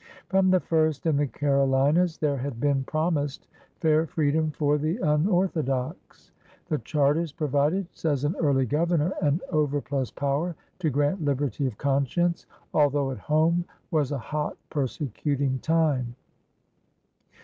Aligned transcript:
From 0.29 0.49
the 0.49 0.59
first 0.59 1.05
in 1.05 1.15
the 1.17 1.27
Carolinas 1.27 2.17
there 2.17 2.37
had 2.37 2.59
been 2.59 2.83
promised 2.85 3.47
fair 3.81 4.07
freedom 4.07 4.49
for 4.49 4.79
the 4.79 4.97
unorthodox. 4.97 6.31
The 6.69 6.79
charters 6.79 7.31
provided, 7.31 7.85
says 7.93 8.23
an 8.23 8.35
early 8.39 8.65
Governor, 8.65 9.13
"an 9.21 9.41
overplus 9.51 10.09
power 10.09 10.55
to 10.79 10.89
grant 10.89 11.23
liberty 11.23 11.67
of 11.67 11.77
conscience, 11.77 12.47
al 12.73 12.89
though 12.89 13.11
at 13.11 13.19
home 13.19 13.63
was 13.91 14.11
a 14.11 14.17
hot 14.17 14.57
persecuting 14.71 15.59
time. 15.59 16.15